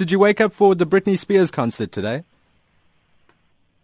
Did 0.00 0.10
you 0.10 0.18
wake 0.18 0.40
up 0.40 0.54
for 0.54 0.74
the 0.74 0.86
Britney 0.86 1.18
Spears 1.18 1.50
concert 1.50 1.92
today? 1.92 2.24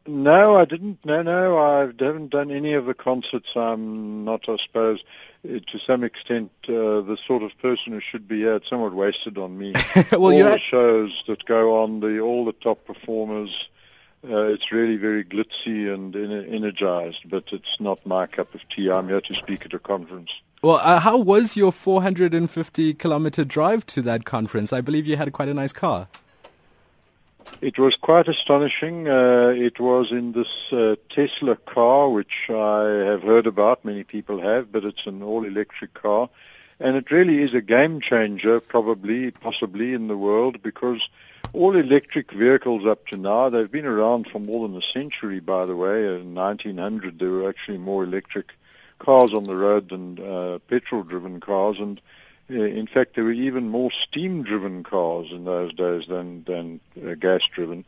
No, 0.06 0.56
I 0.56 0.64
didn't. 0.64 1.04
No, 1.04 1.20
no, 1.20 1.58
I 1.58 1.80
haven't 1.80 2.30
done 2.30 2.50
any 2.50 2.72
of 2.72 2.86
the 2.86 2.94
concerts. 2.94 3.54
I'm 3.54 4.24
not, 4.24 4.48
I 4.48 4.56
suppose, 4.56 5.04
uh, 5.46 5.58
to 5.66 5.78
some 5.78 6.02
extent, 6.02 6.52
uh, 6.70 7.02
the 7.02 7.18
sort 7.22 7.42
of 7.42 7.52
person 7.58 7.92
who 7.92 8.00
should 8.00 8.26
be 8.26 8.38
here. 8.38 8.54
It's 8.54 8.70
somewhat 8.70 8.94
wasted 8.94 9.36
on 9.36 9.58
me. 9.58 9.74
well, 10.10 10.32
all 10.32 10.42
the 10.52 10.58
shows 10.58 11.22
that 11.26 11.44
go 11.44 11.82
on, 11.82 12.00
the 12.00 12.18
all 12.20 12.46
the 12.46 12.54
top 12.54 12.86
performers. 12.86 13.68
Uh, 14.24 14.44
it's 14.44 14.72
really 14.72 14.96
very 14.96 15.22
glitzy 15.22 15.92
and 15.92 16.16
energized, 16.16 17.28
but 17.28 17.52
it's 17.52 17.78
not 17.78 18.06
my 18.06 18.26
cup 18.26 18.54
of 18.54 18.66
tea. 18.70 18.90
I'm 18.90 19.10
here 19.10 19.20
to 19.20 19.34
speak 19.34 19.66
at 19.66 19.74
a 19.74 19.78
conference. 19.78 20.40
Well, 20.62 20.80
uh, 20.82 21.00
how 21.00 21.18
was 21.18 21.56
your 21.56 21.70
450 21.70 22.94
kilometer 22.94 23.44
drive 23.44 23.84
to 23.86 24.02
that 24.02 24.24
conference? 24.24 24.72
I 24.72 24.80
believe 24.80 25.06
you 25.06 25.16
had 25.16 25.30
quite 25.32 25.48
a 25.48 25.54
nice 25.54 25.72
car. 25.72 26.08
It 27.60 27.78
was 27.78 27.94
quite 27.96 28.26
astonishing. 28.26 29.06
Uh, 29.06 29.54
it 29.56 29.78
was 29.78 30.12
in 30.12 30.32
this 30.32 30.72
uh, 30.72 30.96
Tesla 31.10 31.56
car, 31.56 32.08
which 32.08 32.50
I 32.50 32.84
have 33.04 33.22
heard 33.22 33.46
about, 33.46 33.84
many 33.84 34.02
people 34.02 34.40
have, 34.40 34.72
but 34.72 34.84
it's 34.84 35.06
an 35.06 35.22
all-electric 35.22 35.94
car. 35.94 36.28
And 36.80 36.96
it 36.96 37.10
really 37.10 37.42
is 37.42 37.54
a 37.54 37.62
game 37.62 38.00
changer, 38.00 38.60
probably, 38.60 39.30
possibly, 39.30 39.94
in 39.94 40.08
the 40.08 40.16
world, 40.16 40.62
because 40.62 41.08
all 41.52 41.76
electric 41.76 42.32
vehicles 42.32 42.84
up 42.84 43.06
to 43.08 43.16
now, 43.16 43.48
they've 43.48 43.70
been 43.70 43.86
around 43.86 44.28
for 44.28 44.38
more 44.38 44.66
than 44.66 44.76
a 44.76 44.82
century, 44.82 45.40
by 45.40 45.64
the 45.64 45.76
way. 45.76 46.06
In 46.06 46.34
1900, 46.34 47.18
there 47.18 47.30
were 47.30 47.48
actually 47.48 47.78
more 47.78 48.04
electric 48.04 48.52
cars 48.98 49.34
on 49.34 49.44
the 49.44 49.56
road 49.56 49.88
than 49.88 50.18
uh, 50.18 50.58
petrol-driven 50.68 51.40
cars, 51.40 51.78
and 51.80 52.00
uh, 52.50 52.54
in 52.54 52.86
fact, 52.86 53.14
there 53.14 53.24
were 53.24 53.32
even 53.32 53.68
more 53.68 53.90
steam-driven 53.90 54.84
cars 54.84 55.32
in 55.32 55.44
those 55.44 55.72
days 55.72 56.06
than 56.06 56.44
than 56.44 56.80
uh, 57.04 57.14
gas-driven, 57.14 57.84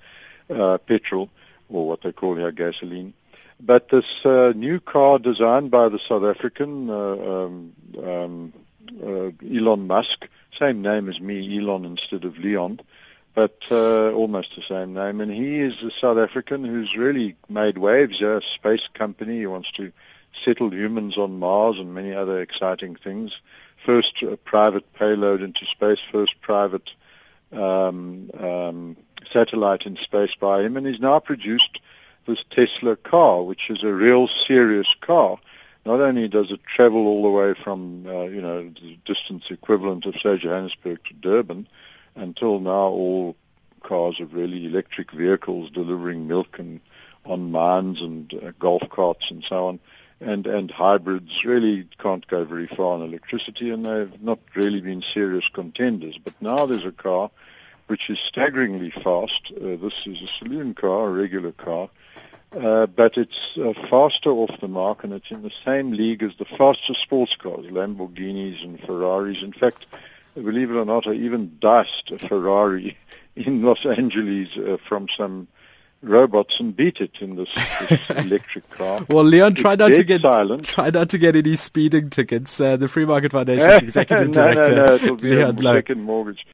uh, 0.51 0.79
petrol, 0.79 1.31
or 1.69 1.87
what 1.87 2.03
they 2.03 2.13
call 2.13 2.35
here 2.35 2.51
gasoline. 2.51 3.13
But 3.61 3.89
this 3.89 4.25
uh, 4.25 4.53
new 4.55 4.81
car 4.81 5.19
designed 5.19 5.71
by 5.71 5.89
the 5.89 5.99
South 5.99 6.25
African 6.25 6.91
uh, 6.91 6.95
um, 6.95 7.73
um, 8.03 8.53
uh, 9.03 9.31
Elon 9.45 9.87
Musk, 9.87 10.29
same 10.53 10.83
name 10.83 11.09
as 11.09 11.21
me, 11.21 11.59
Elon 11.59 11.85
instead 11.85 12.25
of 12.25 12.39
Leon, 12.39 12.81
but 13.35 13.63
almost 13.71 14.57
the 14.57 14.63
same 14.63 14.95
name. 14.95 15.21
And 15.21 15.33
he 15.33 15.61
is 15.61 15.83
a 15.83 15.91
South 15.91 16.19
African 16.19 16.65
who's 16.65 16.97
really 16.97 17.37
made 17.49 17.79
waves. 17.79 18.21
A 18.21 18.41
space 18.43 18.89
company. 18.95 19.39
He 19.39 19.47
wants 19.47 19.71
to 19.73 19.93
settle 20.33 20.73
humans 20.73 21.19
on 21.19 21.39
Mars 21.39 21.79
and 21.79 21.95
many 21.95 22.13
other 22.13 22.41
exciting 22.41 22.97
things 22.97 23.41
first 23.85 24.23
uh, 24.23 24.37
private 24.45 24.93
payload 24.93 25.43
into 25.43 25.65
space, 25.65 26.01
first 26.13 26.41
private 26.41 26.93
um, 27.53 28.31
um, 28.39 28.97
satellite 29.33 29.87
in 29.87 29.97
space 29.97 30.35
by 30.35 30.63
him, 30.63 30.77
and 30.77 30.87
he's 30.87 31.01
now 31.01 31.19
produced 31.19 31.81
this 32.27 32.45
Tesla 32.51 32.97
car, 32.97 33.43
which 33.43 33.71
is 33.71 33.83
a 33.83 33.93
real 33.93 34.29
serious 34.29 34.95
car. 35.01 35.39
Not 35.87 36.01
only 36.01 36.29
does 36.29 36.53
it 36.53 36.63
travel 36.65 37.07
all 37.07 37.23
the 37.23 37.31
way 37.31 37.55
from, 37.55 38.07
uh, 38.07 38.25
you 38.25 38.43
know, 38.43 38.69
the 38.69 38.99
distance 39.05 39.51
equivalent 39.51 40.05
of, 40.05 40.21
say, 40.21 40.37
Johannesburg 40.37 41.03
to 41.05 41.15
Durban, 41.15 41.67
until 42.15 42.61
now 42.61 42.89
all 42.89 43.37
cars 43.83 44.21
are 44.21 44.27
really 44.27 44.67
electric 44.67 45.13
vehicles 45.13 45.71
delivering 45.71 46.29
milk 46.29 46.59
and 46.59 46.81
on 47.25 47.51
mines 47.51 48.03
and 48.03 48.35
uh, 48.35 48.53
golf 48.59 48.83
carts 48.91 49.31
and 49.31 49.45
so 49.45 49.69
on 49.69 49.81
and 50.21 50.47
and 50.47 50.71
hybrids 50.71 51.45
really 51.45 51.87
can't 51.99 52.27
go 52.27 52.45
very 52.45 52.67
far 52.67 52.95
on 52.95 53.03
electricity, 53.03 53.71
and 53.71 53.85
they've 53.85 54.23
not 54.23 54.39
really 54.55 54.81
been 54.81 55.03
serious 55.03 55.49
contenders. 55.49 56.19
But 56.19 56.35
now 56.41 56.67
there's 56.67 56.85
a 56.85 56.93
car 56.93 57.31
which 57.87 58.11
is 58.11 58.19
staggeringly 58.19 58.91
fast. 58.91 59.53
Uh, 59.57 59.77
this 59.77 60.07
is 60.07 60.23
a 60.23 60.27
saloon 60.27 60.75
car, 60.75 61.09
a 61.09 61.13
regular 61.13 61.53
car, 61.53 61.89
uh, 62.53 62.87
but 62.87 63.17
it's 63.17 63.57
uh, 63.57 63.73
faster 63.89 64.31
off 64.31 64.61
the 64.61 64.69
mark, 64.69 65.05
and 65.05 65.13
it's 65.13 65.31
in 65.31 65.43
the 65.43 65.53
same 65.65 65.93
league 65.93 66.23
as 66.23 66.37
the 66.37 66.45
fastest 66.45 67.01
sports 67.01 67.35
cars, 67.37 67.67
Lamborghinis 67.67 68.63
and 68.65 68.81
Ferraris. 68.81 69.43
In 69.43 69.53
fact, 69.53 69.87
believe 70.35 70.71
it 70.71 70.77
or 70.77 70.85
not, 70.85 71.07
I 71.07 71.13
even 71.13 71.57
diced 71.61 72.11
a 72.11 72.19
Ferrari 72.19 72.97
in 73.37 73.63
Los 73.63 73.87
Angeles 73.87 74.57
uh, 74.57 74.77
from 74.87 75.09
some 75.09 75.49
robots 76.03 76.61
and 76.61 76.75
beat 76.75 77.01
it 77.01 77.21
in 77.21 77.37
this, 77.37 77.53
this 77.89 78.11
electric 78.17 78.69
car. 78.71 79.05
Well, 79.09 79.25
Leon, 79.25 79.55
try 79.55 79.77
not 79.77 79.89
to 79.89 80.05
get 80.05 80.23
silent. 80.23 80.65
try 80.65 80.91
not 80.91 81.09
to 81.11 81.19
get 81.19 81.37
any 81.37 81.57
speeding 81.57 82.11
tickets. 82.11 82.61
Uh, 82.61 82.77
the 82.77 82.89
Free 82.89 83.05
Market 83.05 83.33
Foundation 83.33 83.71
executive 83.85 84.29
no, 84.29 84.33
director, 84.33 84.75
no, 84.75 84.87
no, 84.87 84.95
it'll 84.95 85.17
be 85.17 85.37
Leon 85.37 85.59
a 85.59 85.63
second 85.63 86.03
mortgage. 86.03 86.47